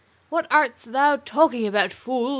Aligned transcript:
"What 0.29 0.51
art 0.51 0.77
thou 0.77 1.17
talking 1.17 1.67
about, 1.67 1.93
fool?" 1.93 2.29